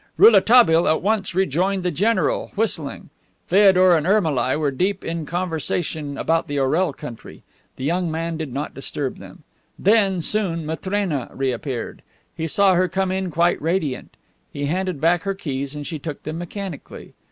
Rouletabille 0.17 0.87
at 0.87 1.03
once 1.03 1.35
rejoined 1.35 1.83
the 1.83 1.91
general, 1.91 2.51
whistling. 2.55 3.11
Feodor 3.45 3.95
and 3.95 4.07
Ermolai 4.07 4.55
were 4.55 4.71
deep 4.71 5.05
in 5.05 5.27
conversation 5.27 6.17
about 6.17 6.47
the 6.47 6.57
Orel 6.57 6.91
country. 6.91 7.43
The 7.75 7.83
young 7.83 8.09
man 8.09 8.35
did 8.35 8.51
not 8.51 8.73
disturb 8.73 9.19
them. 9.19 9.43
Then, 9.77 10.23
soon, 10.23 10.65
Matrena 10.65 11.29
reappeared. 11.31 12.01
He 12.35 12.47
saw 12.47 12.73
her 12.73 12.87
come 12.87 13.11
in 13.11 13.29
quite 13.29 13.61
radiant. 13.61 14.17
He 14.51 14.65
handed 14.65 14.99
back 15.01 15.21
her 15.21 15.35
keys, 15.35 15.75
and 15.75 15.85
she 15.85 15.99
took 15.99 16.23
them 16.23 16.39
mechanically. 16.39 17.13